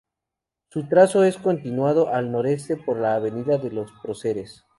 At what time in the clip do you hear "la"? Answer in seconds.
2.97-3.13